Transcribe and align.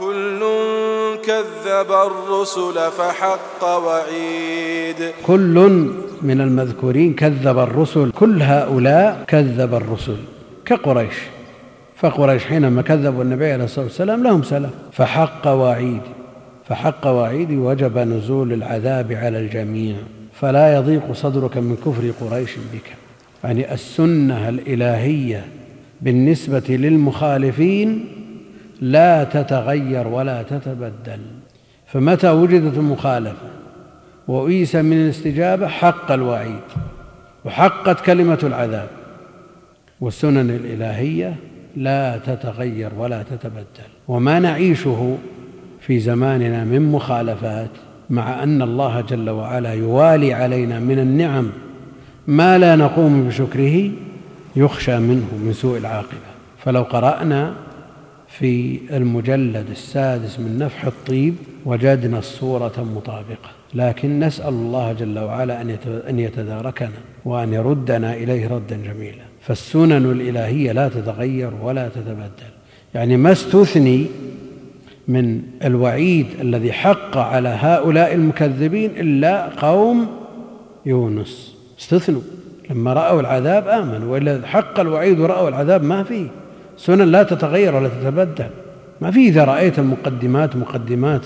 كل 0.00 0.40
كذب 1.24 1.90
الرسل 1.92 2.90
فحق 2.98 3.64
وعيد. 3.64 4.96
كل 5.26 5.88
من 6.22 6.40
المذكورين 6.40 7.14
كذب 7.14 7.58
الرسل 7.58 8.10
كل 8.10 8.42
هؤلاء 8.42 9.24
كذب 9.26 9.74
الرسل 9.74 10.16
كقريش. 10.64 11.14
فقريش 11.96 12.44
حينما 12.44 12.82
كذبوا 12.82 13.22
النبي 13.22 13.52
عليه 13.52 13.64
الصلاة 13.64 13.84
والسلام 13.84 14.22
لهم 14.22 14.42
سلام. 14.42 14.70
فحق 14.92 15.46
وعيد 15.46 16.00
فحق 16.68 17.06
وعيد 17.06 17.52
وجب 17.52 17.98
نزول 17.98 18.52
العذاب 18.52 19.12
على 19.12 19.38
الجميع. 19.38 19.96
فلا 20.40 20.74
يضيق 20.76 21.12
صدرك 21.12 21.56
من 21.56 21.76
كفر 21.76 22.12
قريش 22.20 22.50
بك. 22.72 22.96
يعني 23.44 23.74
السنة 23.74 24.48
الإلهية 24.48 25.46
بالنسبة 26.00 26.62
للمخالفين 26.68 28.19
لا 28.80 29.24
تتغير 29.24 30.08
ولا 30.08 30.42
تتبدل. 30.42 31.20
فمتى 31.86 32.30
وجدت 32.30 32.78
المخالفة؟ 32.78 33.48
وأيس 34.28 34.76
من 34.76 34.92
الاستجابة 34.92 35.68
حق 35.68 36.12
الوعيد 36.12 36.60
وحقت 37.44 38.00
كلمة 38.00 38.38
العذاب. 38.42 38.88
والسنن 40.00 40.50
الإلهية 40.50 41.36
لا 41.76 42.18
تتغير 42.26 42.90
ولا 42.98 43.22
تتبدل. 43.22 43.90
وما 44.08 44.38
نعيشه 44.38 45.16
في 45.80 46.00
زماننا 46.00 46.64
من 46.64 46.92
مخالفات 46.92 47.70
مع 48.10 48.42
أن 48.42 48.62
الله 48.62 49.00
جل 49.00 49.30
وعلا 49.30 49.74
يوالي 49.74 50.34
علينا 50.34 50.78
من 50.78 50.98
النعم 50.98 51.50
ما 52.26 52.58
لا 52.58 52.76
نقوم 52.76 53.28
بشكره 53.28 53.90
يخشى 54.56 54.98
منه 54.98 55.28
من 55.44 55.52
سوء 55.52 55.78
العاقبة. 55.78 56.30
فلو 56.64 56.82
قرأنا 56.82 57.54
في 58.30 58.80
المجلد 58.90 59.66
السادس 59.70 60.40
من 60.40 60.58
نفح 60.58 60.84
الطيب 60.84 61.34
وجدنا 61.64 62.18
الصورة 62.18 62.86
مطابقة. 62.96 63.50
لكن 63.74 64.20
نسأل 64.20 64.48
الله 64.48 64.92
جل 64.92 65.18
وعلا 65.18 65.60
أن 66.10 66.18
يتداركنا 66.18 66.90
وأن 67.24 67.52
يردنا 67.52 68.14
إليه 68.14 68.48
ردا 68.48 68.76
جميلا. 68.76 69.24
فالسنن 69.40 70.10
الإلهية 70.10 70.72
لا 70.72 70.88
تتغير 70.88 71.50
ولا 71.62 71.88
تتبدل. 71.88 72.52
يعني 72.94 73.16
ما 73.16 73.32
استثني 73.32 74.06
من 75.08 75.42
الوعيد 75.64 76.26
الذي 76.40 76.72
حق 76.72 77.16
على 77.16 77.48
هؤلاء 77.48 78.14
المكذبين 78.14 78.90
إلا 78.96 79.48
قوم 79.48 80.06
يونس. 80.86 81.56
استثنوا. 81.80 82.22
لما 82.70 82.92
رأوا 82.92 83.20
العذاب 83.20 83.68
آمنوا 83.68 84.12
وإلا 84.12 84.46
حق 84.46 84.80
الوعيد 84.80 85.20
ورأوا 85.20 85.48
العذاب 85.48 85.82
ما 85.82 86.02
فيه. 86.02 86.26
سنن 86.80 87.02
لا 87.12 87.22
تتغير 87.22 87.74
ولا 87.74 87.88
تتبدل. 87.88 88.46
ما 89.00 89.10
في 89.10 89.28
إذا 89.28 89.44
رأيت 89.44 89.78
المقدمات 89.78 90.56
مقدمات 90.56 91.20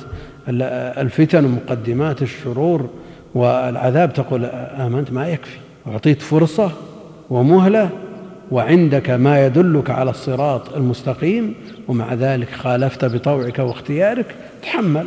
الفتن 0.48 1.44
ومقدمات 1.44 2.22
الشرور 2.22 2.90
والعذاب 3.34 4.12
تقول 4.12 4.44
آمنت 4.44 5.12
ما 5.12 5.28
يكفي. 5.28 5.58
أعطيت 5.86 6.22
فرصة 6.22 6.70
ومهلة 7.30 7.90
وعندك 8.50 9.10
ما 9.10 9.46
يدلك 9.46 9.90
على 9.90 10.10
الصراط 10.10 10.76
المستقيم 10.76 11.54
ومع 11.88 12.14
ذلك 12.14 12.50
خالفت 12.50 13.04
بطوعك 13.04 13.58
واختيارك 13.58 14.26
تحمل. 14.62 15.06